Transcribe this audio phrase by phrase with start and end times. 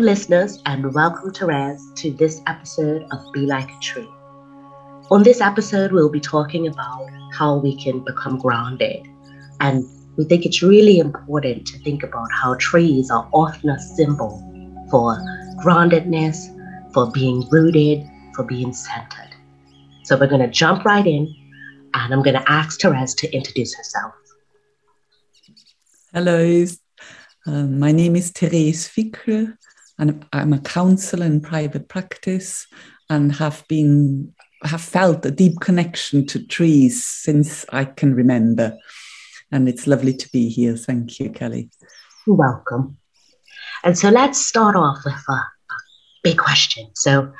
[0.00, 4.08] Listeners, and welcome, Theres, to this episode of Be Like a Tree.
[5.10, 9.06] On this episode, we'll be talking about how we can become grounded.
[9.60, 9.84] And
[10.16, 14.38] we think it's really important to think about how trees are often a symbol
[14.90, 15.16] for
[15.64, 16.46] groundedness,
[16.92, 18.04] for being rooted,
[18.34, 19.34] for being centered.
[20.04, 21.34] So we're going to jump right in,
[21.94, 24.14] and I'm going to ask Theres to introduce herself.
[26.12, 26.66] Hello,
[27.46, 29.56] um, my name is Theres Fickl,
[29.98, 32.66] and I'm a counselor in private practice
[33.10, 34.32] and have been
[34.64, 38.76] have felt a deep connection to trees since I can remember.
[39.52, 40.76] And it's lovely to be here.
[40.76, 41.70] Thank you, Kelly.
[42.26, 42.98] You're welcome.
[43.84, 45.40] And so let's start off with a,
[46.24, 46.90] big question.
[46.94, 47.32] So,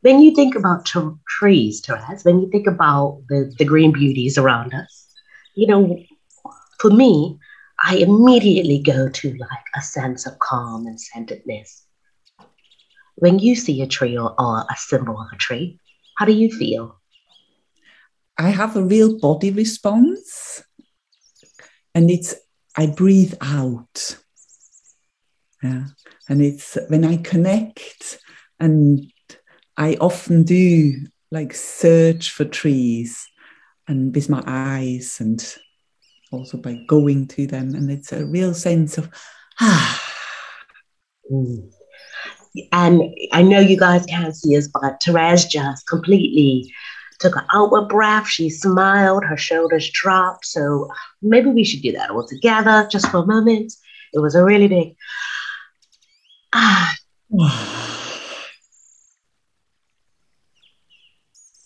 [0.00, 4.36] when you think about t- trees, Theres, when you think about the, the green beauties
[4.36, 5.06] around us,
[5.54, 5.96] you know,
[6.80, 7.38] for me,
[7.84, 11.84] I immediately go to like a sense of calm and centeredness.
[13.22, 15.78] When you see a tree or, or a symbol of a tree,
[16.18, 17.00] how do you feel?
[18.36, 20.64] I have a real body response,
[21.94, 22.34] and it's
[22.76, 24.18] I breathe out.
[25.62, 25.84] Yeah.
[26.28, 28.18] And it's when I connect,
[28.58, 29.08] and
[29.76, 33.24] I often do like search for trees
[33.86, 35.40] and with my eyes and
[36.32, 37.76] also by going to them.
[37.76, 39.08] And it's a real sense of,
[39.60, 40.12] ah.
[41.30, 41.70] Mm.
[42.70, 46.72] And I know you guys can't see us, but Theres just completely
[47.18, 48.26] took an outward breath.
[48.28, 50.44] She smiled, her shoulders dropped.
[50.44, 50.88] So
[51.22, 53.72] maybe we should do that all together just for a moment.
[54.12, 54.96] It was a really big
[56.52, 56.94] ah.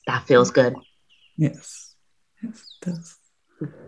[0.07, 0.75] that feels good.
[1.37, 1.95] Yes.
[2.43, 3.17] Yes, it does.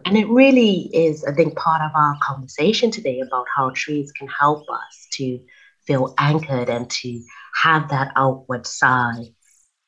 [0.04, 4.26] And it really is, I think, part of our conversation today about how trees can
[4.26, 5.38] help us to
[5.88, 7.24] feel anchored and to
[7.62, 9.34] have that outward side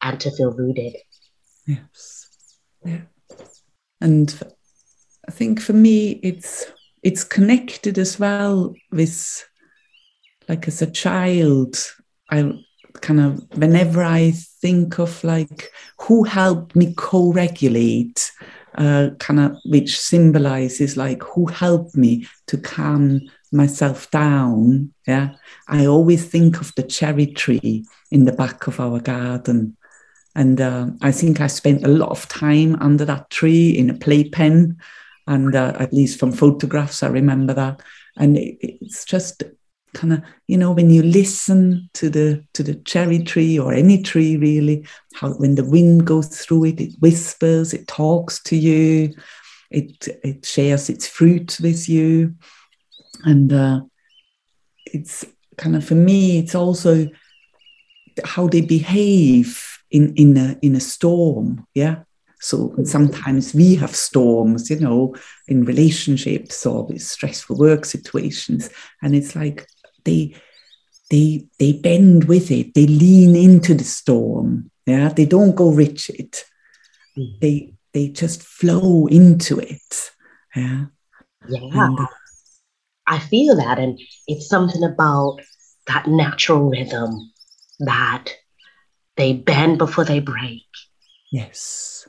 [0.00, 0.97] and to feel rooted.
[1.66, 2.27] Yes.
[2.84, 3.03] Yeah.
[4.00, 4.34] And
[5.28, 6.65] I think for me it's
[7.03, 9.47] it's connected as well with
[10.49, 11.77] like as a child,
[12.31, 12.53] I
[13.03, 14.32] kind of whenever I
[14.62, 18.32] think of like who helped me co-regulate,
[18.75, 23.21] uh, kind of which symbolizes like who helped me to calm
[23.53, 25.31] myself down, yeah,
[25.69, 29.77] I always think of the cherry tree in the back of our garden.
[30.34, 33.94] And uh, I think I spent a lot of time under that tree in a
[33.94, 34.78] playpen.
[35.27, 37.83] And uh, at least from photographs, I remember that.
[38.16, 39.43] And it, it's just
[39.94, 44.03] kind of, you know, when you listen to the to the cherry tree or any
[44.03, 49.12] tree really, how when the wind goes through it, it whispers, it talks to you,
[49.71, 52.34] it it shares its fruit with you
[53.25, 53.81] and uh,
[54.86, 55.25] it's
[55.56, 57.06] kind of for me it's also
[58.25, 62.03] how they behave in in a in a storm yeah?
[62.42, 65.14] So sometimes we have storms you know
[65.48, 68.70] in relationships or with stressful work situations.
[69.03, 69.66] And it's like
[70.04, 70.34] they
[71.10, 72.75] they they bend with it.
[72.75, 75.08] They lean into the storm yeah?
[75.10, 76.32] They don't go rigid
[77.16, 77.41] mm.
[77.41, 80.10] they they just flow into it
[80.54, 80.87] yeah?
[81.48, 81.58] Yeah.
[81.72, 82.06] And, uh,
[83.10, 83.78] I feel that.
[83.78, 85.41] And it's something about
[85.88, 87.32] that natural rhythm
[87.81, 88.26] that
[89.16, 90.62] they bend before they break.
[91.32, 92.06] Yes.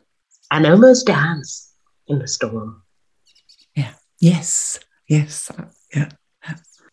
[0.51, 1.73] And almost dance
[2.07, 2.83] in the storm.
[3.75, 3.93] Yeah.
[4.19, 4.79] Yes.
[5.09, 5.49] Yes.
[5.93, 6.09] Yeah.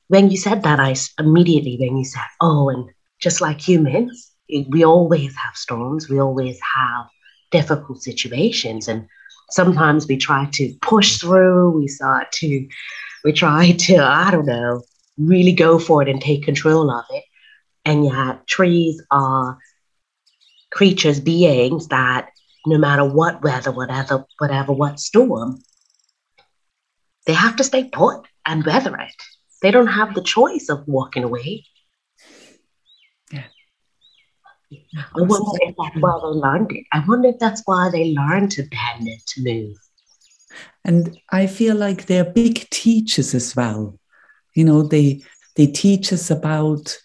[0.09, 2.89] When you said that, I immediately, when you said, oh, and
[3.21, 4.33] just like humans,
[4.71, 7.06] we always have storms, we always have
[7.50, 8.88] difficult situations.
[8.88, 9.06] And
[9.50, 12.67] sometimes we try to push through, we start to
[13.25, 14.82] we try to, I don't know,
[15.17, 17.25] really go for it and take control of it.
[17.85, 19.59] And yet, trees are
[20.70, 22.31] creatures, beings that
[22.67, 25.62] no matter what weather, whatever, whatever, what storm,
[27.26, 29.15] they have to stay put and weather it.
[29.62, 31.65] They don't have the choice of walking away.
[33.32, 33.44] Yeah.
[34.70, 36.85] I wonder if that's why they learned it.
[36.93, 39.76] I wonder if that's why they learned to bend it, to move.
[40.84, 43.99] And I feel like they're big teachers as well.
[44.55, 45.22] You know, they
[45.56, 46.96] they teach us about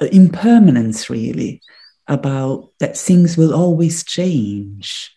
[0.00, 1.60] uh, impermanence, really,
[2.06, 5.14] about that things will always change.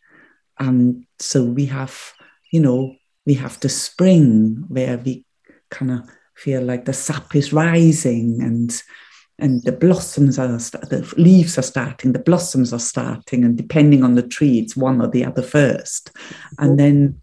[0.58, 2.14] And so we have,
[2.52, 5.26] you know, we have the spring where we
[5.70, 8.82] kind of feel like the sap is rising and
[9.38, 14.16] and the blossoms are the leaves are starting the blossoms are starting and depending on
[14.16, 16.12] the tree it's one or the other first
[16.58, 17.22] and then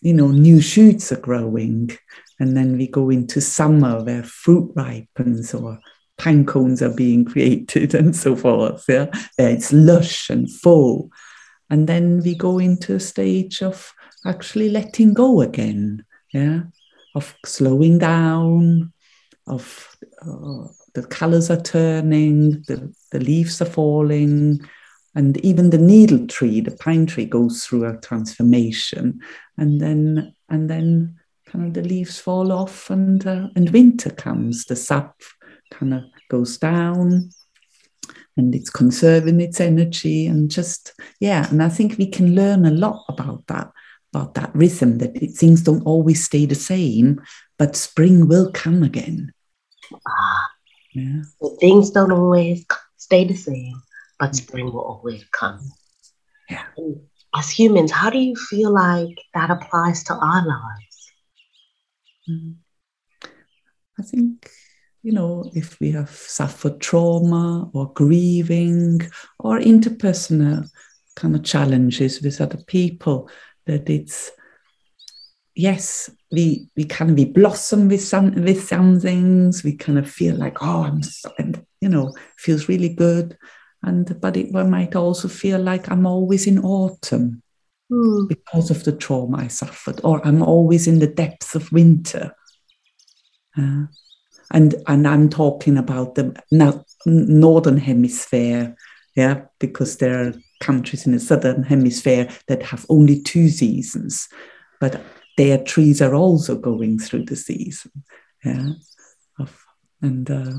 [0.00, 1.90] you know, new shoots are growing.
[2.38, 5.78] And then we go into summer where fruit ripens or
[6.20, 8.84] pine cones are being created and so forth.
[8.88, 9.06] Yeah,
[9.38, 11.10] it's lush and full,
[11.68, 13.92] and then we go into a stage of
[14.26, 16.04] actually letting go again.
[16.32, 16.62] Yeah,
[17.14, 18.92] of slowing down,
[19.46, 24.60] of uh, the colors are turning, the, the leaves are falling,
[25.14, 29.20] and even the needle tree, the pine tree, goes through a transformation,
[29.56, 34.64] and then and then kind of the leaves fall off, and uh, and winter comes.
[34.66, 35.20] The sap
[35.72, 37.30] kind of goes down,
[38.36, 41.48] and it's conserving its energy, and just yeah.
[41.50, 43.70] And I think we can learn a lot about that
[44.12, 47.20] about that rhythm that it, things don't always stay the same,
[47.58, 49.32] but spring will come again.
[50.06, 50.50] Ah,
[50.92, 51.22] yeah.
[51.60, 52.64] things don't always
[52.96, 53.80] stay the same,
[54.20, 55.58] but spring will always come.
[56.50, 56.64] Yeah.
[56.76, 57.00] And
[57.34, 61.12] as humans, how do you feel like that applies to our lives?
[62.28, 62.56] Mm.
[63.98, 64.50] I think,
[65.02, 69.00] you know, if we have suffered trauma or grieving
[69.38, 70.68] or interpersonal
[71.16, 73.30] kind of challenges with other people,
[73.66, 74.30] that it's
[75.54, 79.64] yes, we we kind of we blossom with some with some things.
[79.64, 81.00] We kind of feel like oh, I'm,
[81.38, 83.36] I'm you know feels really good,
[83.82, 87.42] and but it might also feel like I'm always in autumn
[87.90, 88.28] mm.
[88.28, 92.34] because of the trauma I suffered, or I'm always in the depths of winter.
[93.56, 93.86] Uh,
[94.52, 98.76] and and I'm talking about the now northern hemisphere,
[99.16, 104.28] yeah, because there are countries in the southern hemisphere that have only two seasons,
[104.80, 105.00] but
[105.36, 107.90] their trees are also going through the season.
[108.44, 108.70] Yeah,
[109.38, 109.64] of,
[110.02, 110.52] and uh,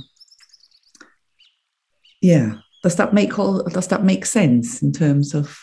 [2.22, 3.64] yeah, does that make all?
[3.64, 5.58] Does that make sense in terms of?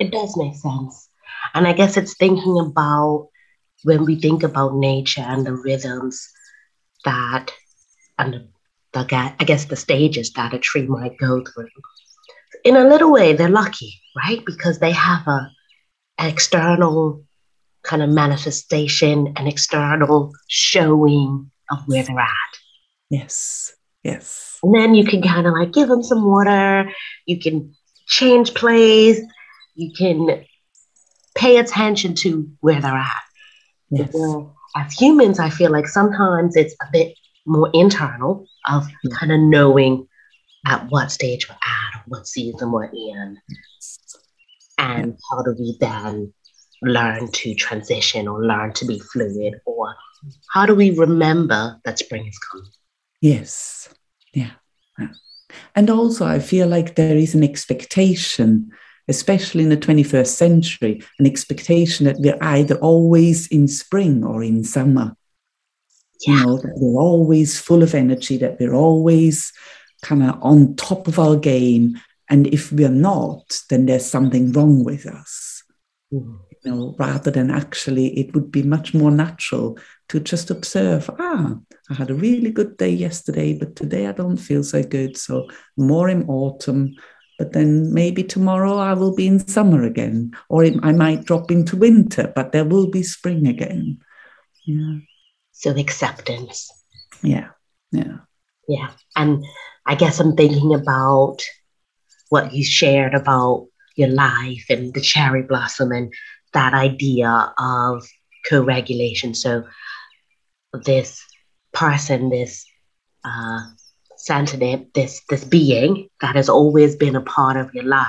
[0.00, 1.08] It does make sense,
[1.54, 3.28] and I guess it's thinking about
[3.84, 6.28] when we think about nature and the rhythms
[7.04, 7.52] that
[8.18, 8.48] and the,
[8.92, 11.68] the I guess the stages that a tree might go through
[12.64, 14.44] in a little way, they're lucky, right?
[14.44, 15.50] Because they have a
[16.18, 17.24] an external
[17.82, 22.58] kind of manifestation, an external showing of where they're at.
[23.08, 23.72] Yes,
[24.12, 24.58] yes.
[24.62, 26.90] And then you can kind of like give them some water.
[27.26, 27.74] You can
[28.06, 29.20] change place.
[29.74, 30.44] You can
[31.36, 33.22] pay attention to where they're at.
[33.90, 34.14] Yes.
[34.76, 37.14] as humans, I feel like sometimes it's a bit
[37.46, 38.92] more internal of mm.
[39.04, 39.16] yeah.
[39.16, 40.06] kind of knowing
[40.66, 43.38] at what stage we're at, what season we're in,
[44.76, 46.32] and how do we then
[46.82, 49.94] learn to transition or learn to be fluid, or
[50.52, 52.70] how do we remember that spring is coming?
[53.20, 53.88] Yes,
[54.32, 54.50] yeah.
[55.74, 58.70] And also, I feel like there is an expectation,
[59.08, 64.64] especially in the 21st century, an expectation that we're either always in spring or in
[64.64, 65.16] summer.
[66.26, 66.34] Yeah.
[66.34, 69.52] You know, that we're always full of energy, that we're always
[70.02, 72.00] kind of on top of our game.
[72.28, 75.62] And if we're not, then there's something wrong with us.
[76.12, 76.40] Mm.
[76.64, 81.08] You know, rather than actually, it would be much more natural to just observe.
[81.18, 81.58] Ah,
[81.90, 85.16] I had a really good day yesterday, but today I don't feel so good.
[85.16, 86.94] So more in autumn,
[87.38, 91.50] but then maybe tomorrow I will be in summer again, or it, I might drop
[91.50, 93.98] into winter, but there will be spring again.
[94.66, 94.98] Yeah.
[95.52, 96.70] So acceptance.
[97.22, 97.48] Yeah.
[97.90, 98.18] Yeah.
[98.68, 98.90] Yeah.
[99.16, 99.44] And
[99.86, 101.38] I guess I'm thinking about
[102.28, 106.12] what you shared about your life and the cherry blossom and
[106.52, 108.06] that idea of
[108.48, 109.34] co-regulation.
[109.34, 109.64] So
[110.84, 111.24] this
[111.72, 112.64] person, this
[113.24, 113.60] uh,
[114.16, 118.06] sentient, this this being that has always been a part of your life,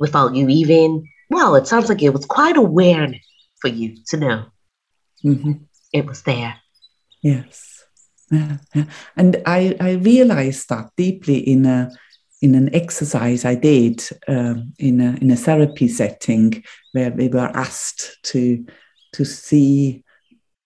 [0.00, 3.26] without you even well, it sounds like it was quite awareness
[3.60, 4.44] for you to know
[5.24, 5.52] mm-hmm.
[5.92, 6.56] it was there.
[7.22, 7.84] Yes.
[8.30, 8.84] Yeah, yeah.
[9.16, 11.90] And I, I realized that deeply in a
[12.42, 17.50] in an exercise I did um, in a in a therapy setting where we were
[17.54, 18.66] asked to
[19.12, 20.03] to see,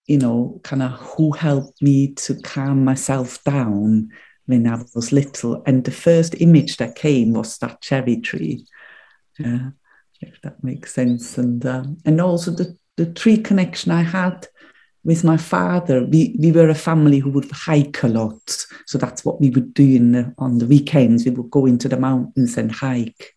[0.09, 4.11] you know, kind of who helped me to calm myself down
[4.47, 5.63] when I was little.
[5.67, 8.67] And the first image that came was that cherry tree.
[9.39, 9.71] Yeah,
[10.21, 11.39] if that makes sense.
[11.39, 14.49] And um, and also the the tree connection I had
[15.05, 18.67] with my father, we, we were a family who would hike a lot.
[18.87, 21.25] So that's what we would do in the, on the weekends.
[21.25, 23.35] We would go into the mountains and hike.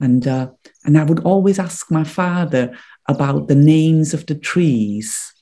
[0.00, 0.50] And, uh,
[0.84, 2.74] and I would always ask my father
[3.08, 5.34] about the names of the trees.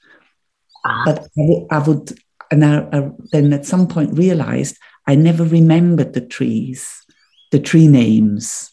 [0.88, 1.02] Ah.
[1.04, 1.28] But
[1.70, 2.18] I would,
[2.50, 4.76] and I, I then at some point realized
[5.06, 7.04] I never remembered the trees,
[7.50, 8.70] the tree names.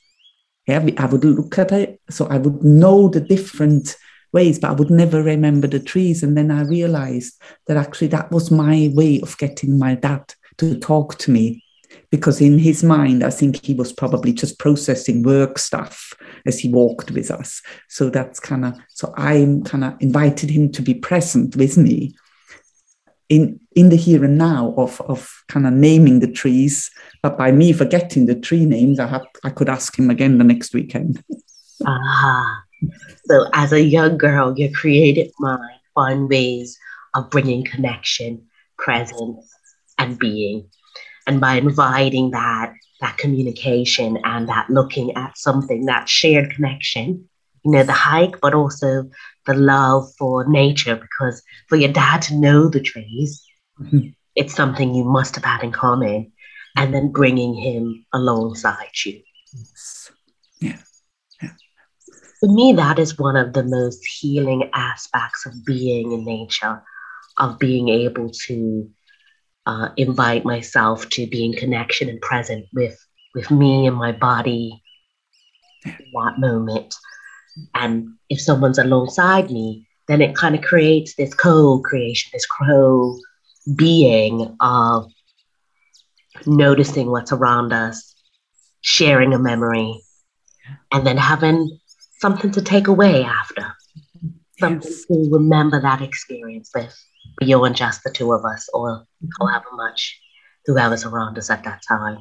[0.67, 3.95] Yeah, I would look at it, so I would know the different
[4.33, 6.23] ways, but I would never remember the trees.
[6.23, 10.79] And then I realized that actually that was my way of getting my dad to
[10.79, 11.64] talk to me
[12.15, 16.13] because in his mind, I think he was probably just processing work stuff
[16.45, 17.61] as he walked with us.
[17.89, 22.15] So that's kind of, so I'm kind of invited him to be present with me
[23.27, 26.89] in in the here and now of of kind of naming the trees.
[27.21, 30.45] But by me forgetting the tree names, I had I could ask him again the
[30.45, 31.21] next weekend.
[31.85, 32.63] Ah,
[33.25, 36.77] so as a young girl, your creative mind find ways
[37.13, 38.45] of bringing connection,
[38.77, 39.51] presence,
[39.97, 40.69] and being
[41.27, 47.27] and by inviting that that communication and that looking at something that shared connection
[47.63, 49.09] you know the hike but also
[49.45, 53.43] the love for nature because for your dad to know the trees
[53.79, 54.09] mm-hmm.
[54.35, 56.31] it's something you must have had in common
[56.77, 59.21] and then bringing him alongside you
[59.53, 60.11] yes.
[60.59, 60.79] yeah.
[61.41, 61.51] yeah
[62.39, 66.81] for me that is one of the most healing aspects of being in nature
[67.37, 68.89] of being able to
[69.65, 72.97] uh, invite myself to be in connection and present with
[73.33, 74.81] with me and my body
[75.83, 76.95] in that moment.
[77.73, 83.17] And if someone's alongside me, then it kind of creates this co-creation, this co
[83.75, 85.11] being of
[86.45, 88.15] noticing what's around us,
[88.81, 89.99] sharing a memory,
[90.91, 91.79] and then having
[92.19, 93.73] something to take away after,
[94.59, 95.05] something yes.
[95.05, 96.95] to remember that experience with
[97.37, 99.05] beyond just the two of us or
[99.39, 100.19] however much
[100.65, 102.17] whoever's around us at that time.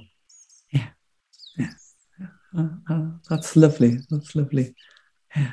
[0.71, 0.89] Yeah.
[1.59, 1.71] Yeah.
[2.57, 3.99] Uh, uh, that's lovely.
[4.11, 4.75] That's lovely.
[5.35, 5.53] Yeah.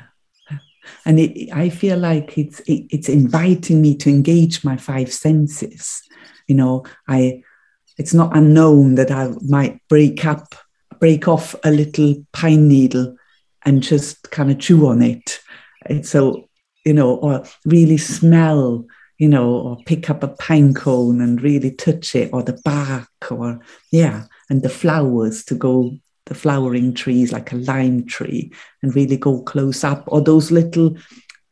[1.04, 6.02] And it, I feel like it's it, it's inviting me to engage my five senses.
[6.48, 7.42] You know, I
[7.98, 10.54] it's not unknown that I might break up,
[10.98, 13.16] break off a little pine needle
[13.64, 15.40] and just kind of chew on it.
[15.86, 16.48] And so,
[16.84, 18.86] you know, or really smell
[19.22, 23.30] you know, or pick up a pine cone and really touch it, or the bark,
[23.30, 23.60] or
[23.92, 28.50] yeah, and the flowers to go, the flowering trees like a lime tree,
[28.82, 30.96] and really go close up, or those little,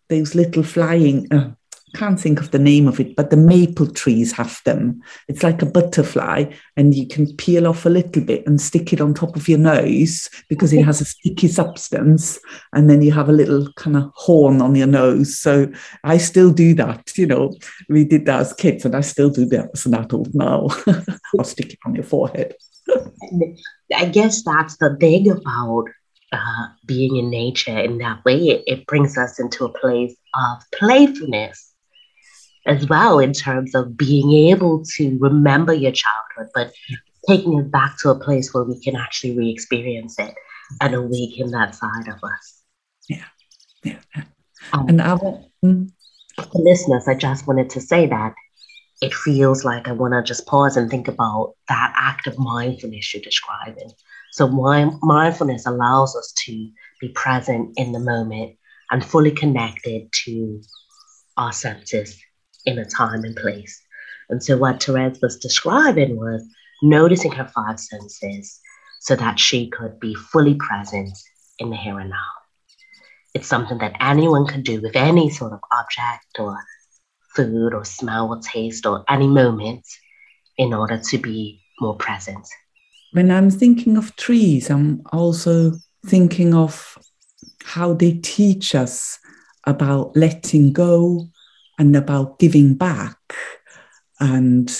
[0.08, 1.52] those little flying, uh,
[1.94, 5.02] can't think of the name of it, but the maple trees have them.
[5.28, 9.00] It's like a butterfly, and you can peel off a little bit and stick it
[9.00, 12.38] on top of your nose because it has a sticky substance,
[12.73, 15.38] and then you have a little kind of horn on your nose.
[15.38, 15.70] So
[16.04, 17.16] I still do that.
[17.16, 17.54] You know,
[17.88, 20.68] we did that as kids, and I still do that as an adult now.
[21.38, 22.54] I'll stick it on your forehead.
[23.94, 25.85] I guess that's the thing about
[26.32, 28.37] uh, being in nature in that way.
[28.37, 31.69] It, it brings us into a place of playfulness
[32.66, 36.72] as well in terms of being able to remember your childhood, but
[37.28, 40.34] taking it back to a place where we can actually re-experience it
[40.80, 42.62] and awaken that side of us.
[43.08, 43.24] Yeah,
[43.82, 43.98] yeah.
[44.72, 45.16] Um, and I
[45.64, 45.90] mm.
[46.36, 48.34] for listeners, I just wanted to say that
[49.00, 53.14] it feels like I want to just pause and think about that act of mindfulness
[53.14, 53.90] you're describing.
[54.32, 54.46] So,
[55.02, 58.56] mindfulness allows us to be present in the moment
[58.90, 60.60] and fully connected to
[61.36, 62.20] our senses
[62.64, 63.80] in a time and place.
[64.28, 66.46] And so, what Theres was describing was
[66.82, 68.60] noticing her five senses
[69.00, 71.16] so that she could be fully present
[71.58, 72.30] in the here and now.
[73.34, 76.56] It's something that anyone can do with any sort of object or
[77.34, 79.86] food or smell or taste or any moment
[80.58, 82.46] in order to be more present.
[83.12, 85.72] When I'm thinking of trees, I'm also
[86.06, 86.98] thinking of
[87.64, 89.18] how they teach us
[89.66, 91.28] about letting go,
[91.80, 93.16] and about giving back.
[94.20, 94.70] And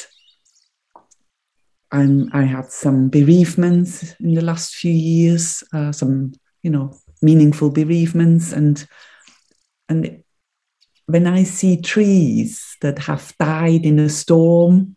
[1.90, 7.71] I'm, I had some bereavements in the last few years, uh, some you know meaningful
[7.71, 8.87] bereavements, and
[9.88, 10.23] and
[11.07, 14.95] when I see trees that have died in a storm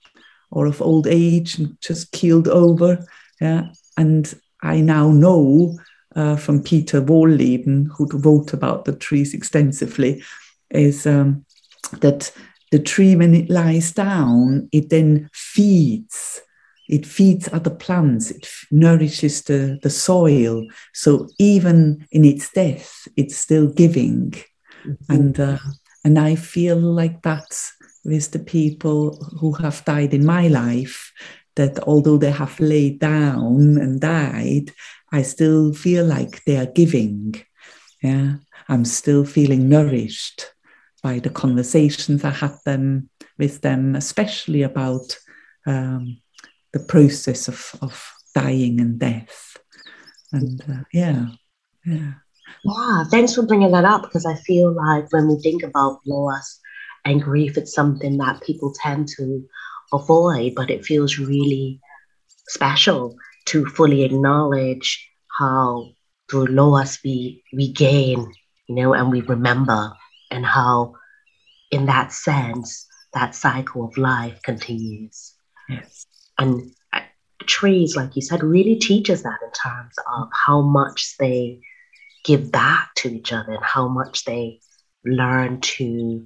[0.52, 3.08] or of old age and just keeled over,
[3.40, 4.32] yeah, and
[4.62, 5.80] I now know
[6.18, 10.22] uh, from Peter Wohlleben, who wrote about the trees extensively,
[10.70, 11.46] is um,
[12.02, 12.32] that
[12.72, 16.42] the tree, when it lies down, it then feeds.
[16.90, 20.66] It feeds other plants, it nourishes the, the soil.
[20.94, 24.32] So even in its death, it's still giving.
[24.86, 25.14] Mm-hmm.
[25.14, 25.60] And, uh,
[26.04, 27.72] and I feel like that's
[28.04, 31.14] with the people who have died in my life,
[31.56, 34.72] that although they have laid down and died,
[35.12, 37.36] I still feel like they are giving.
[38.02, 40.53] Yeah, I'm still feeling nourished
[41.04, 45.18] by the conversations I had them with them, especially about
[45.68, 46.18] um,
[46.72, 49.58] the process of, of dying and death.
[50.32, 51.28] And uh, yeah,
[51.86, 52.14] yeah.
[52.64, 56.60] Yeah, thanks for bringing that up because I feel like when we think about loss
[57.06, 59.46] and grief, it's something that people tend to
[59.92, 61.82] avoid, but it feels really
[62.48, 65.90] special to fully acknowledge how
[66.30, 68.32] through loss we we gain,
[68.68, 69.92] you know, and we remember,
[70.34, 70.96] and how
[71.72, 75.34] in that sense that cycle of life continues.
[75.70, 76.06] Yes.
[76.38, 77.02] And uh,
[77.46, 81.62] trees, like you said, really teach us that in terms of how much they
[82.26, 84.60] give back to each other and how much they
[85.06, 86.26] learn to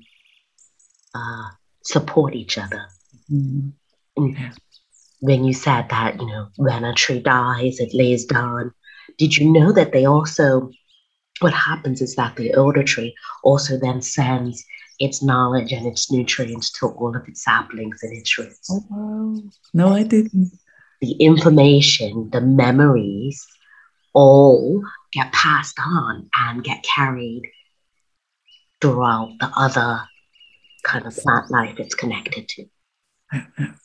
[1.13, 1.49] uh,
[1.83, 2.85] support each other.
[3.31, 3.73] Mm.
[4.15, 4.37] And
[5.19, 8.71] when you said that, you know, when a tree dies, it lays down,
[9.17, 10.71] did you know that they also,
[11.39, 14.65] what happens is that the older tree also then sends
[14.99, 18.69] its knowledge and its nutrients to all of its saplings and its roots.
[18.71, 19.41] Oh, wow.
[19.73, 20.51] No, I didn't.
[21.01, 23.45] The information, the memories,
[24.13, 24.81] all
[25.13, 27.43] get passed on and get carried
[28.81, 30.01] throughout the other
[30.83, 32.65] kind of plant life it's connected to.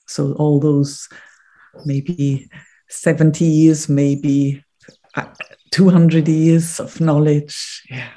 [0.07, 1.09] So all those
[1.85, 2.49] maybe
[2.89, 4.65] 70 years, maybe
[5.71, 7.83] 200 years of knowledge.
[7.91, 8.11] Yeah.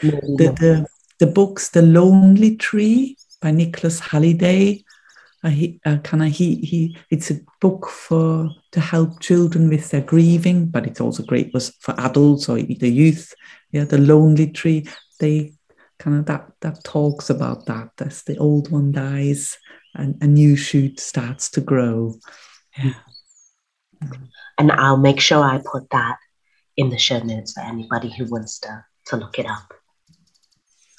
[0.00, 0.86] The, the,
[1.18, 4.84] the books, The Lonely Tree by Nicholas Halliday.
[5.44, 9.90] Uh, he, uh, kind of he he it's a book for to help children with
[9.90, 13.34] their grieving but it's also great was for adults or the youth
[13.72, 14.86] yeah the lonely tree
[15.18, 15.52] they
[15.98, 19.58] kind of that that talks about that as the old one dies
[19.96, 22.14] and a new shoot starts to grow
[22.78, 22.94] yeah
[24.58, 26.16] and i'll make sure i put that
[26.76, 29.74] in the show notes for anybody who wants to to look it up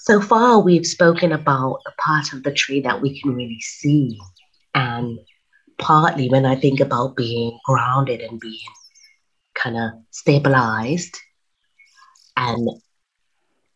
[0.05, 4.19] so far, we've spoken about the part of the tree that we can really see.
[4.75, 5.17] And
[5.77, 8.67] partly when I think about being grounded and being
[9.55, 11.17] kind of stabilized,
[12.35, 12.67] and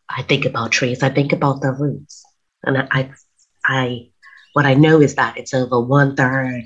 [0.10, 2.26] I think about trees, I think about the roots.
[2.66, 3.10] And I,
[3.64, 4.10] I,
[4.52, 6.64] what I know is that it's over one third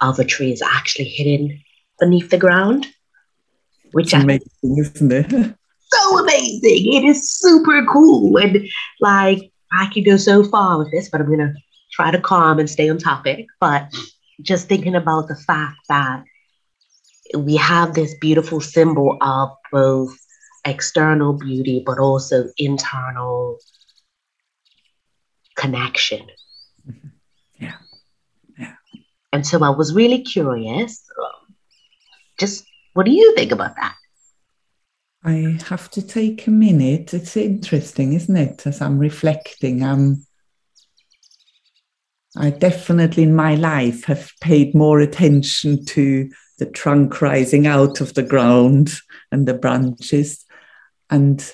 [0.00, 1.62] of a tree is actually hidden
[1.98, 2.86] beneath the ground,
[3.92, 5.30] which it's amazing, isn't it?
[5.92, 6.92] so amazing.
[6.92, 8.36] It is super cool.
[8.38, 8.68] And
[9.00, 11.54] like, I can go so far with this, but I'm going to
[11.92, 13.46] try to calm and stay on topic.
[13.60, 13.92] But
[14.42, 16.24] just thinking about the fact that
[17.36, 20.16] we have this beautiful symbol of both
[20.64, 23.58] external beauty, but also internal
[25.56, 26.26] connection.
[26.88, 27.08] Mm-hmm.
[27.58, 27.76] Yeah.
[28.58, 28.74] Yeah.
[29.32, 31.04] And so I was really curious.
[32.44, 33.96] Just what do you think about that?
[35.24, 37.14] I have to take a minute.
[37.14, 38.66] It's interesting, isn't it?
[38.66, 40.26] As I'm reflecting, um,
[42.36, 46.28] I definitely in my life have paid more attention to
[46.58, 48.92] the trunk rising out of the ground
[49.32, 50.44] and the branches.
[51.08, 51.50] And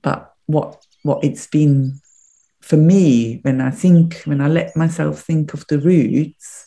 [0.00, 2.00] but what what it's been
[2.62, 6.66] for me when I think when I let myself think of the roots,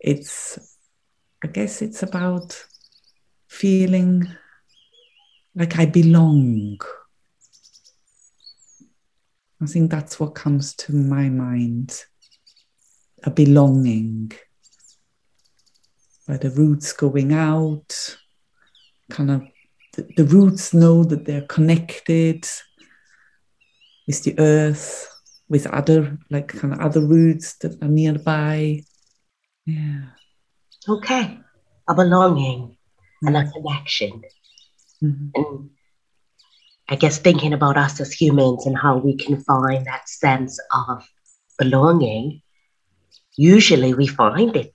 [0.00, 0.67] it's
[1.42, 2.64] I guess it's about
[3.48, 4.26] feeling
[5.54, 6.78] like I belong.
[9.60, 12.04] I think that's what comes to my mind
[13.24, 14.32] a belonging.
[16.26, 18.16] By the roots going out,
[19.10, 19.42] kind of
[19.94, 22.46] the, the roots know that they're connected
[24.06, 25.08] with the earth,
[25.48, 28.82] with other, like kind of other roots that are nearby.
[29.64, 30.10] Yeah.
[30.88, 31.38] Okay.
[31.88, 32.76] A belonging
[33.22, 34.22] and a connection.
[35.02, 35.30] Mhm.
[35.34, 35.70] And
[36.88, 41.04] I guess thinking about us as humans and how we can find that sense of
[41.58, 42.42] belonging,
[43.36, 44.74] usually we find it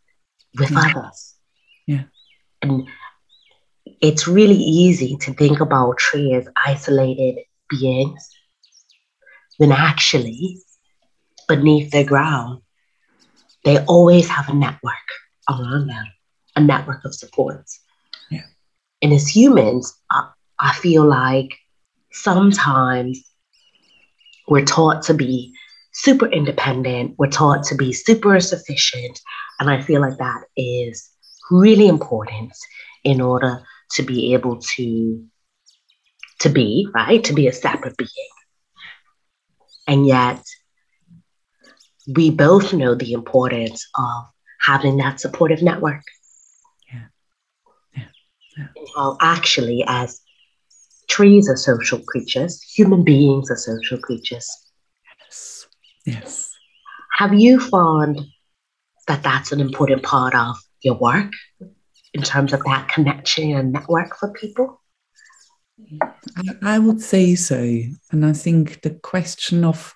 [0.59, 0.77] with Yeah.
[0.77, 1.35] others.
[1.87, 2.03] Yeah.
[2.61, 2.87] And
[4.01, 8.29] it's really easy to think about tree as isolated beings
[9.57, 10.57] when actually
[11.47, 12.61] beneath the ground,
[13.65, 15.07] they always have a network
[15.49, 16.05] around them,
[16.55, 17.79] a network of supports.
[18.29, 18.45] Yeah.
[19.01, 20.29] And as humans, I,
[20.59, 21.57] I feel like
[22.11, 23.23] sometimes
[24.47, 25.53] we're taught to be
[25.93, 29.19] super independent, we're taught to be super sufficient.
[29.59, 31.09] And I feel like that is
[31.51, 32.51] really important
[33.03, 35.25] in order to be able to
[36.39, 38.09] to be right to be a separate being
[39.87, 40.43] and yet
[42.07, 44.25] we both know the importance of
[44.63, 46.01] having that supportive network
[46.91, 47.07] Yeah.
[47.95, 48.03] Yeah.
[48.57, 48.67] Yeah.
[48.95, 50.21] How actually as
[51.07, 54.47] trees are social creatures human beings are social creatures
[55.19, 55.67] Yes.
[56.05, 56.51] Yes.
[57.17, 58.21] have you found
[59.07, 61.31] that that's an important part of your work
[62.13, 64.79] in terms of that connection and network for people
[66.61, 67.57] I would say so.
[68.11, 69.93] And I think the question of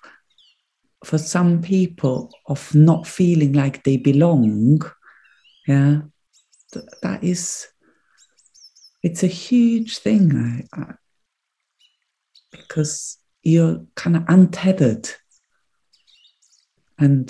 [1.04, 4.80] for some people of not feeling like they belong,
[5.66, 6.00] yeah,
[6.72, 7.68] th- that is,
[9.02, 10.94] it's a huge thing I, I,
[12.50, 15.08] because you're kind of untethered
[16.98, 17.28] and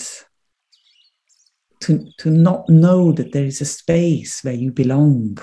[1.81, 5.39] to, to not know that there is a space where you belong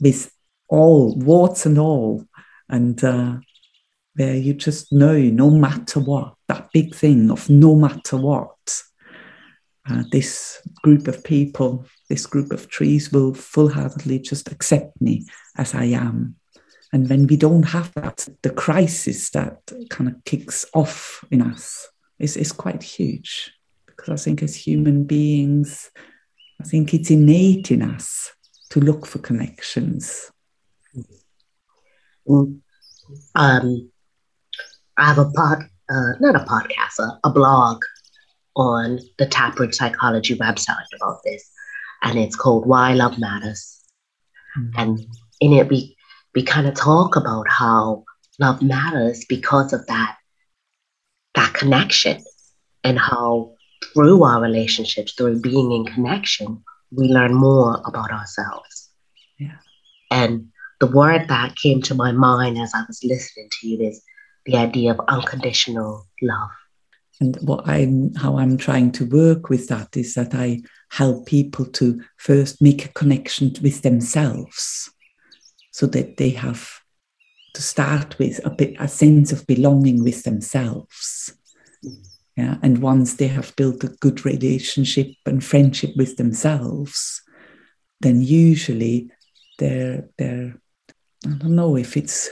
[0.00, 0.32] with
[0.68, 2.24] all warts and all
[2.68, 3.36] and uh,
[4.14, 8.82] where you just know no matter what that big thing of no matter what
[9.88, 15.74] uh, this group of people this group of trees will full-heartedly just accept me as
[15.74, 16.34] i am
[16.92, 19.58] and when we don't have that the crisis that
[19.90, 23.52] kind of kicks off in us is, is quite huge
[23.86, 25.90] because i think as human beings
[26.60, 28.32] i think it's innate in us
[28.70, 30.30] to look for connections
[32.28, 32.60] mm.
[33.34, 33.90] um,
[35.00, 37.82] I have a pod, uh, not a podcast, a, a blog
[38.54, 41.50] on the Taproot Psychology website about this,
[42.02, 43.80] and it's called Why Love Matters.
[44.58, 44.78] Mm-hmm.
[44.78, 45.06] And
[45.40, 45.96] in it, we
[46.34, 48.04] we kind of talk about how
[48.38, 50.16] love matters because of that
[51.34, 52.22] that connection,
[52.84, 53.54] and how
[53.94, 58.90] through our relationships, through being in connection, we learn more about ourselves.
[59.38, 59.56] Yeah.
[60.10, 64.02] And the word that came to my mind as I was listening to you is
[64.46, 66.50] the idea of unconditional love.
[67.20, 71.66] And what I'm how I'm trying to work with that is that I help people
[71.66, 74.90] to first make a connection with themselves
[75.70, 76.80] so that they have
[77.54, 81.34] to start with a bit a sense of belonging with themselves.
[82.36, 82.56] Yeah.
[82.62, 87.20] And once they have built a good relationship and friendship with themselves,
[88.00, 89.10] then usually
[89.58, 90.54] they're they're
[91.26, 92.30] I don't know if it's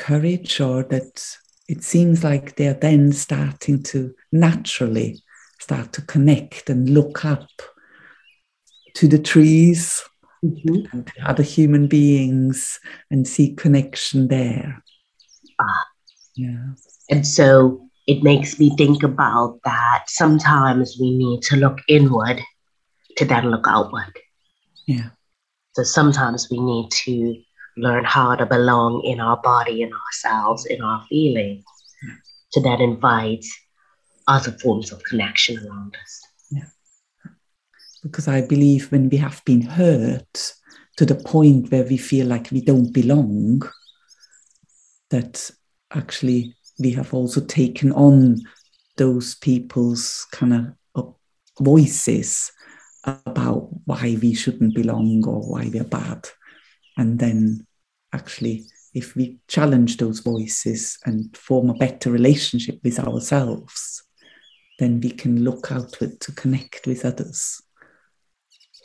[0.00, 1.36] courage or that
[1.68, 5.22] it seems like they're then starting to naturally
[5.60, 7.48] start to connect and look up
[8.94, 10.02] to the trees
[10.44, 10.84] mm-hmm.
[10.92, 14.82] and other human beings and see connection there.
[15.60, 15.86] Ah.
[16.34, 16.74] Yeah.
[17.10, 22.40] And so it makes me think about that sometimes we need to look inward
[23.16, 24.18] to then look outward.
[24.86, 25.10] Yeah.
[25.74, 27.42] So sometimes we need to
[27.76, 31.64] learn how to belong in our body, in ourselves, in our feelings,
[32.02, 32.08] hmm.
[32.08, 32.14] yeah.
[32.52, 33.44] to then invite
[34.26, 36.20] other forms of connection around us.
[36.50, 37.30] Yeah.
[38.02, 40.54] Because I believe when we have been hurt
[40.96, 43.62] to the point where we feel like we don't belong,
[45.10, 45.50] that
[45.92, 48.36] actually we have also taken on
[48.96, 51.10] those people's kind of uh,
[51.60, 52.52] voices
[53.04, 56.28] about why we shouldn't belong or why we're bad.
[57.00, 57.66] And then
[58.12, 64.02] actually, if we challenge those voices and form a better relationship with ourselves,
[64.78, 67.62] then we can look outward to connect with others.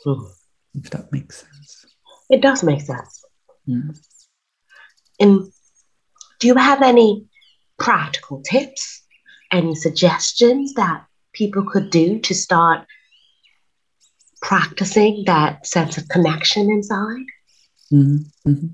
[0.06, 0.30] Mm.
[0.76, 1.84] If that makes sense.
[2.30, 3.22] It does make sense.
[3.68, 3.98] Mm.
[5.20, 5.52] And
[6.40, 7.26] do you have any
[7.78, 9.02] practical tips,
[9.52, 12.86] any suggestions that people could do to start
[14.40, 17.26] practicing that sense of connection inside?
[17.92, 18.50] Mm-hmm.
[18.50, 18.66] mm-hmm.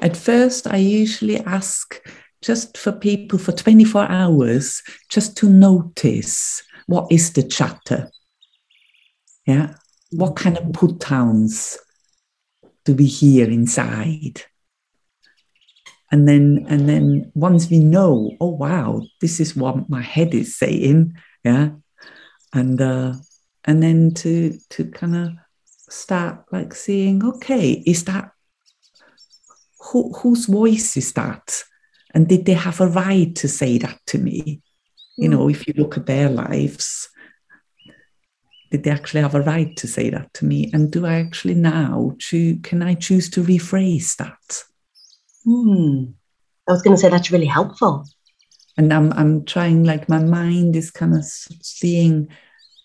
[0.00, 2.00] At first, I usually ask
[2.42, 8.10] just for people for 24 hours just to notice what is the chatter.
[9.46, 9.74] Yeah.
[10.10, 11.78] What kind of put downs
[12.84, 14.42] do we hear inside?
[16.12, 20.56] And then, and then once we know, oh wow, this is what my head is
[20.56, 21.70] saying, yeah,
[22.52, 23.14] and uh,
[23.64, 25.28] and then to to kind of
[25.88, 28.30] start like seeing, okay, is that
[29.84, 31.62] who, whose voice is that?
[32.14, 34.62] And did they have a right to say that to me?
[35.16, 37.08] You know, if you look at their lives,
[38.70, 40.70] did they actually have a right to say that to me?
[40.72, 44.64] And do I actually now choose, can I choose to rephrase that?
[45.44, 46.12] Hmm.
[46.68, 48.06] I was going to say that's really helpful.
[48.76, 52.28] And I'm, I'm trying, like, my mind is kind of seeing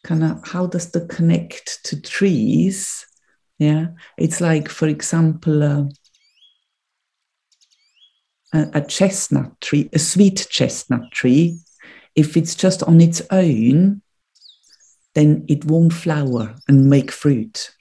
[0.04, 3.08] kind of how does the connect to trees?
[3.58, 3.88] Yeah.
[4.18, 5.84] It's like, for example, uh,
[8.54, 11.60] a, a chestnut tree, a sweet chestnut tree,
[12.16, 14.02] if it's just on its own,
[15.16, 17.72] then it won't flower and make fruit.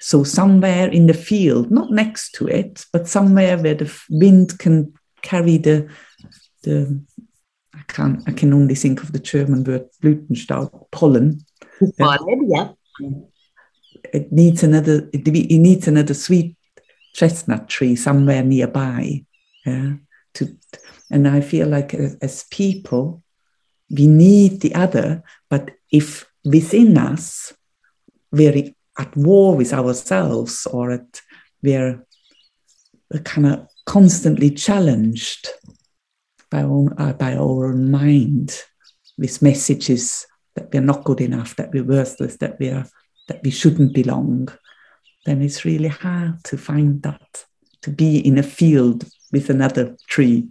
[0.00, 4.92] So, somewhere in the field, not next to it, but somewhere where the wind can
[5.22, 5.88] carry the,
[6.62, 7.00] the
[7.74, 11.40] I can I can only think of the German word Blütenstaub, pollen.
[11.98, 12.72] Pollen, yeah.
[14.12, 15.08] It needs another.
[15.12, 16.56] It, it needs another sweet
[17.14, 19.24] chestnut tree somewhere nearby
[19.64, 19.94] yeah.
[20.34, 20.56] To
[21.10, 23.22] and i feel like as, as people
[23.92, 27.52] we need the other, but if within us
[28.32, 31.20] we're at war with ourselves or at
[31.62, 32.04] we're
[33.24, 35.48] kind of constantly challenged
[36.50, 38.58] by our, uh, by our own mind
[39.18, 42.86] with messages that we're not good enough, that we're worthless, that we are
[43.28, 44.48] that we shouldn't belong,
[45.26, 47.44] then it's really hard to find that,
[47.82, 50.48] to be in a field with another tree.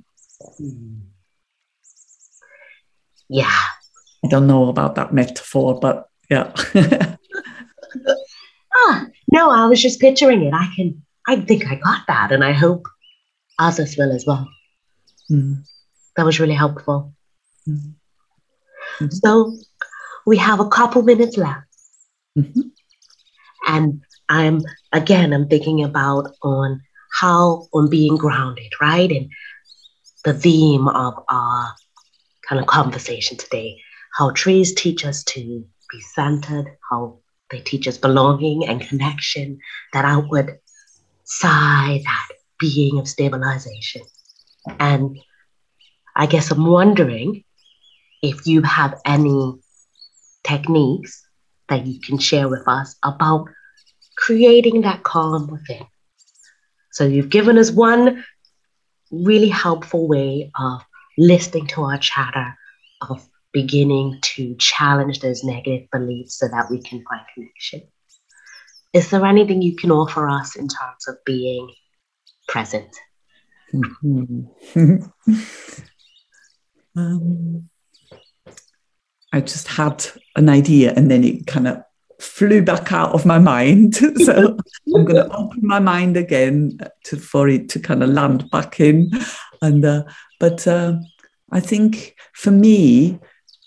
[3.29, 3.61] Yeah.
[4.23, 6.51] I don't know about that metaphor, but yeah.
[8.75, 10.53] ah, no, I was just picturing it.
[10.53, 12.87] I can, I think I got that, and I hope
[13.57, 14.49] others will as well.
[15.29, 15.63] Mm.
[16.15, 17.13] That was really helpful.
[17.67, 17.93] Mm.
[18.99, 19.07] Mm-hmm.
[19.09, 19.57] So
[20.25, 21.67] we have a couple minutes left.
[22.37, 22.61] Mm-hmm.
[23.67, 26.81] And I'm again, I'm thinking about on
[27.11, 29.11] how on being grounded, right?
[29.11, 29.31] And
[30.23, 31.73] the theme of our
[32.47, 33.81] kind of conversation today,
[34.13, 37.19] how trees teach us to be centered, how
[37.49, 39.59] they teach us belonging and connection,
[39.93, 40.59] that outward
[41.23, 42.27] side, that
[42.59, 44.01] being of stabilization.
[44.79, 45.17] And
[46.15, 47.43] I guess I'm wondering
[48.21, 49.53] if you have any
[50.43, 51.27] techniques
[51.69, 53.47] that you can share with us about
[54.17, 55.85] creating that calm within.
[56.91, 58.23] So you've given us one
[59.11, 60.81] really helpful way of
[61.17, 62.57] listening to our chatter,
[63.09, 67.81] of beginning to challenge those negative beliefs so that we can find connection.
[68.93, 71.73] Is there anything you can offer us in terms of being
[72.47, 72.93] present?
[73.73, 75.05] Mm-hmm.
[76.97, 77.69] um,
[79.31, 81.83] I just had an idea and then it kind of
[82.21, 83.95] flew back out of my mind.
[84.17, 84.57] so
[84.95, 88.79] I'm going to open my mind again to, for it to kind of land back
[88.79, 89.11] in.
[89.61, 90.03] And uh,
[90.39, 90.97] but uh,
[91.51, 93.19] I think for me,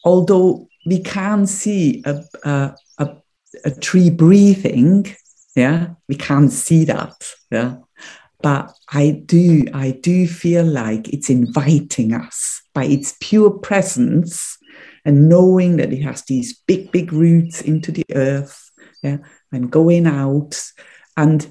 [0.04, 3.16] although we can see a, a, a,
[3.64, 5.14] a tree breathing,
[5.56, 7.14] yeah, we can't see that,
[7.50, 7.76] yeah.
[8.42, 14.58] But I do, I do feel like it's inviting us by its pure presence
[15.04, 18.70] and knowing that it has these big, big roots into the earth,
[19.02, 19.18] yeah,
[19.52, 20.60] and going out.
[21.16, 21.46] And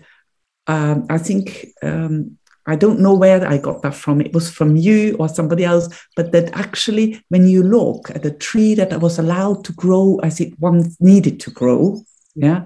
[0.68, 4.22] um, I think um, I don't know where I got that from.
[4.22, 8.32] It was from you or somebody else, but that actually, when you look at a
[8.32, 12.02] tree that was allowed to grow as it once needed to grow,
[12.36, 12.66] yeah,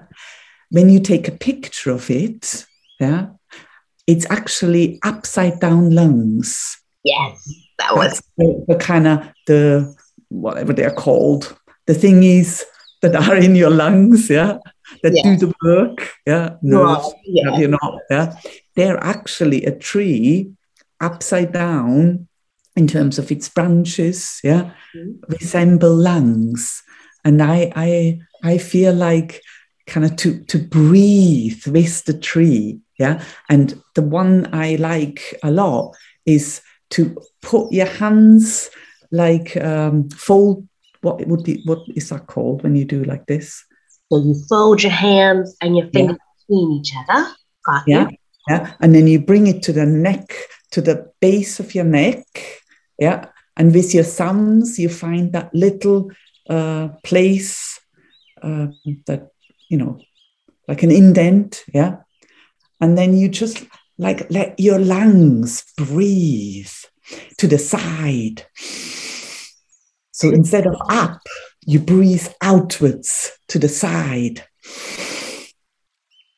[0.70, 2.66] when you take a picture of it,
[3.00, 3.28] yeah,
[4.06, 6.78] it's actually upside down lungs.
[7.04, 9.96] Yes, that was the, the kind of the
[10.30, 12.64] whatever they're called, the thingies
[13.02, 14.58] that are in your lungs, yeah,
[15.04, 15.24] that yeah.
[15.24, 17.58] do the work, yeah, nerves, yeah.
[17.58, 18.34] you know, yeah,
[18.76, 20.52] they're actually a tree
[21.00, 22.28] upside down
[22.76, 25.12] in terms of its branches, yeah, mm-hmm.
[25.30, 26.84] resemble lungs,
[27.24, 29.42] and I, I, I feel like
[29.86, 35.52] kind of to to breathe with the tree, yeah, and the one I like a
[35.52, 38.70] lot is to put your hands
[39.12, 40.68] like um, fold.
[41.02, 43.64] What would be what is that called when you do like this?
[44.12, 46.46] So you fold your hands and your fingers yeah.
[46.48, 47.32] between each other.
[47.66, 48.10] Got yeah.
[48.10, 48.18] You.
[48.48, 48.74] Yeah.
[48.80, 50.34] And then you bring it to the neck,
[50.72, 52.26] to the base of your neck.
[52.98, 53.26] Yeah.
[53.58, 56.12] And with your thumbs, you find that little
[56.50, 57.80] uh, place
[58.42, 58.68] uh,
[59.08, 59.32] that,
[59.70, 60.00] you know,
[60.68, 61.64] like an indent.
[61.74, 61.98] Yeah.
[62.80, 63.66] And then you just
[63.98, 66.72] like let your lungs breathe
[67.38, 68.46] to the side.
[70.12, 71.20] So instead of up,
[71.66, 74.44] you breathe outwards to the side.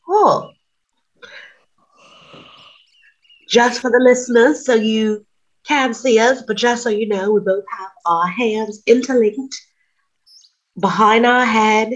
[0.07, 0.51] Oh.
[3.47, 5.25] Just for the listeners, so you
[5.65, 9.55] can see us, but just so you know, we both have our hands interlinked
[10.79, 11.93] behind our head.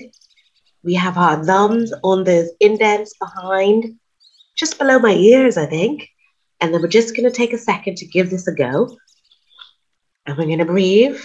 [0.84, 4.00] We have our thumbs on those indents behind,
[4.56, 6.08] just below my ears, I think.
[6.64, 8.98] And then we're just going to take a second to give this a go.
[10.26, 11.20] And we're going to breathe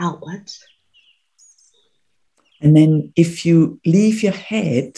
[0.00, 0.64] oh, outwards.
[2.62, 4.96] And then if you leave your head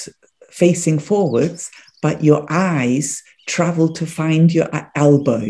[0.50, 1.68] facing forwards,
[2.00, 5.42] but your eyes travel to find your elbow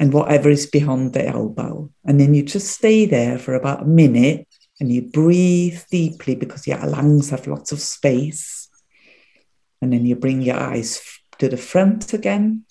[0.00, 1.88] and whatever is beyond the elbow.
[2.04, 4.48] And then you just stay there for about a minute
[4.80, 8.65] and you breathe deeply because your lungs have lots of space.
[9.82, 11.02] And then you bring your eyes
[11.38, 12.64] to the front again.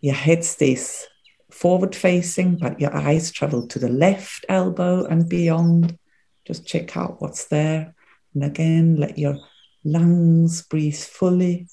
[0.00, 1.06] Your head stays
[1.50, 5.98] forward facing, but your eyes travel to the left elbow and beyond.
[6.46, 7.94] Just check out what's there.
[8.34, 9.38] And again, let your
[9.84, 11.68] lungs breathe fully.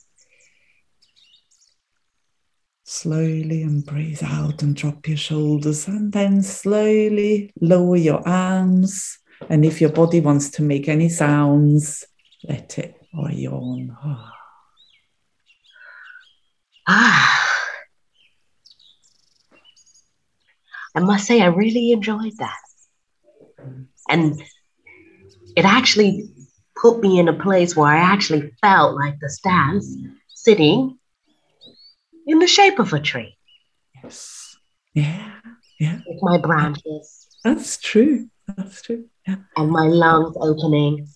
[2.83, 9.19] Slowly and breathe out and drop your shoulders, and then slowly lower your arms.
[9.47, 12.03] And if your body wants to make any sounds,
[12.43, 13.97] let it or yawn.
[14.03, 14.31] Oh.
[16.91, 17.49] Ah.
[20.95, 22.57] I must say, I really enjoyed that.
[24.09, 24.41] And
[25.55, 26.29] it actually
[26.75, 29.95] put me in a place where I actually felt like the stance
[30.33, 30.97] sitting
[32.25, 33.37] in the shape of a tree.
[34.03, 34.55] Yes.
[34.93, 35.39] Yeah.
[35.79, 35.99] Yeah.
[36.07, 37.27] With my branches.
[37.43, 38.29] That's true.
[38.47, 39.05] That's true.
[39.27, 39.37] Yeah.
[39.57, 41.07] And my lungs opening.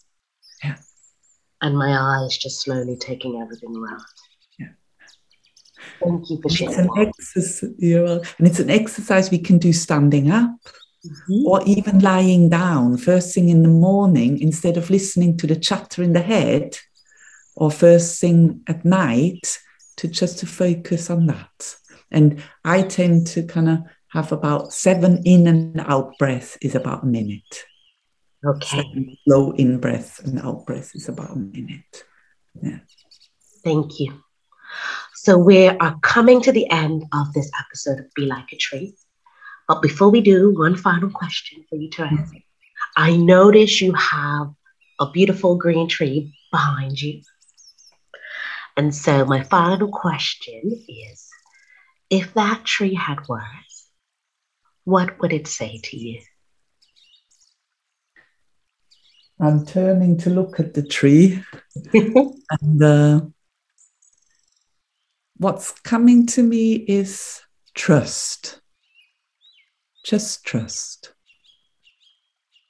[1.64, 4.04] And my eyes just slowly taking everything around.
[4.60, 4.68] Yeah.
[6.00, 6.74] Thank you for sharing.
[6.74, 7.64] It's an exercise,
[8.38, 10.60] and it's an exercise we can do standing up.
[11.06, 11.48] Mm-hmm.
[11.48, 16.02] Or even lying down first thing in the morning instead of listening to the chatter
[16.02, 16.78] in the head,
[17.56, 19.60] or first thing at night,
[19.98, 21.76] to just to focus on that.
[22.10, 27.04] And I tend to kind of have about seven in and out breath is about
[27.04, 27.66] a minute.
[28.46, 29.18] Okay.
[29.26, 32.04] Slow in breath and out breath is about a minute.
[32.62, 32.80] Yeah.
[33.64, 34.22] Thank you.
[35.16, 38.96] So we are coming to the end of this episode of Be Like a Tree.
[39.68, 42.18] But before we do, one final question for you to hmm.
[42.18, 42.38] answer.
[42.98, 44.48] I notice you have
[45.00, 47.22] a beautiful green tree behind you.
[48.76, 51.30] And so my final question is
[52.10, 53.88] if that tree had words,
[54.84, 56.22] what would it say to you?
[59.44, 61.44] I'm turning to look at the tree,
[61.94, 63.22] and uh,
[65.36, 67.42] what's coming to me is
[67.74, 68.62] trust.
[70.06, 71.14] Just trust.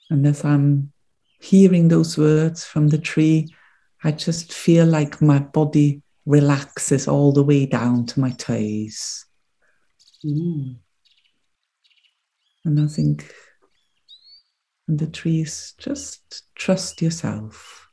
[0.09, 0.91] And as I'm
[1.39, 3.53] hearing those words from the tree,
[4.03, 9.25] I just feel like my body relaxes all the way down to my toes.
[10.25, 10.77] Mm.
[12.65, 13.31] And I think
[14.93, 17.87] and the trees just trust yourself.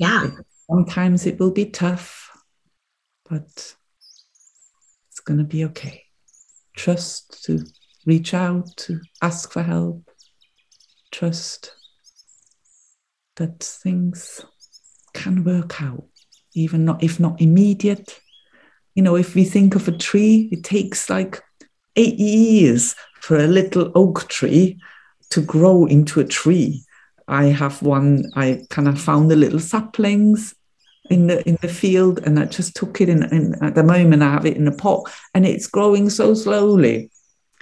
[0.00, 0.30] Yeah.
[0.66, 2.30] Sometimes it will be tough,
[3.28, 3.74] but
[5.10, 6.04] it's going to be okay.
[6.74, 7.66] Trust to
[8.06, 10.10] reach out, to ask for help.
[11.12, 11.74] Trust
[13.36, 14.40] that things
[15.12, 16.06] can work out,
[16.54, 18.20] even not if not immediate.
[18.94, 21.42] You know, if we think of a tree, it takes like
[21.94, 24.80] eight years for a little oak tree
[25.30, 26.82] to grow into a tree.
[27.26, 30.54] I have one, I kind of found the little saplings
[31.10, 34.22] in the in the field and I just took it in, in at the moment
[34.22, 37.10] I have it in a pot and it's growing so slowly.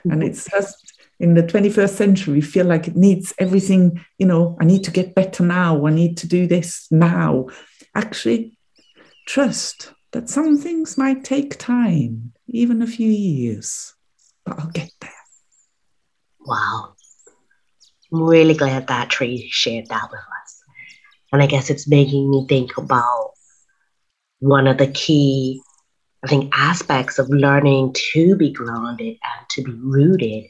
[0.00, 0.10] Mm-hmm.
[0.10, 4.56] And it's just in the 21st century, we feel like it needs everything, you know,
[4.60, 7.46] I need to get better now, I need to do this now.
[7.94, 8.58] Actually,
[9.26, 13.94] trust that some things might take time, even a few years,
[14.44, 15.10] but I'll get there.
[16.46, 16.94] Wow.
[18.12, 20.62] I'm really glad that tree shared that with us.
[21.32, 23.32] And I guess it's making me think about
[24.38, 25.60] one of the key,
[26.24, 30.44] I think, aspects of learning to be grounded and to be rooted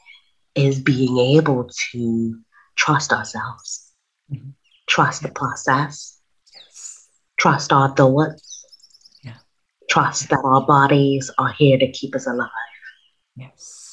[0.55, 2.39] is being able to
[2.77, 3.91] trust ourselves,
[4.31, 4.51] mm-hmm.
[4.87, 6.21] trust the process,
[6.55, 7.09] yes.
[7.39, 8.65] trust our thoughts,
[9.23, 9.37] yeah.
[9.89, 10.37] trust yeah.
[10.37, 12.51] that our bodies are here to keep us alive.
[13.35, 13.86] Yes.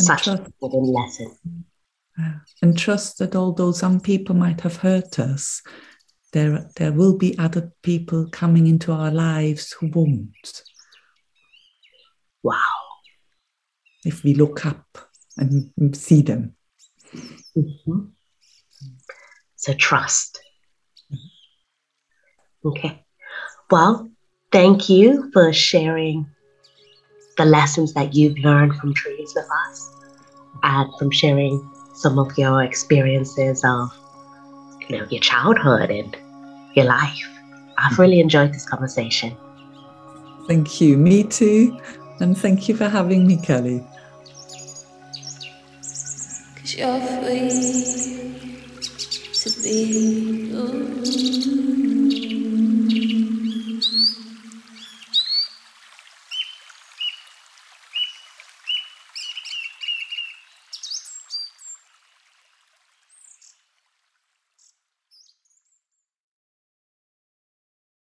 [0.00, 0.16] Yeah.
[0.16, 1.36] Such trust, a lesson.
[2.62, 5.62] And trust that although some people might have hurt us,
[6.32, 10.62] there, there will be other people coming into our lives who won't.
[12.42, 12.56] Wow
[14.04, 14.98] if we look up
[15.36, 16.54] and see them.
[17.56, 18.06] Mm-hmm.
[19.56, 20.40] So trust.
[22.64, 23.04] Okay.
[23.70, 24.10] Well,
[24.52, 26.26] thank you for sharing
[27.40, 29.96] the lessons that you've learned from trees with us
[30.62, 33.88] and from sharing some of your experiences of
[34.86, 36.14] you know your childhood and
[36.74, 37.26] your life.
[37.78, 39.34] I've really enjoyed this conversation.
[40.48, 40.98] Thank you.
[40.98, 41.80] Me too.
[42.20, 43.82] And thank you for having me, Kelly.
[46.56, 47.48] Cause you're free
[49.32, 50.52] to be.
[50.52, 51.79] Ooh.